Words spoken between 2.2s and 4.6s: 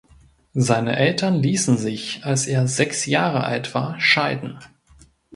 als er sechs Jahre alt war scheiden.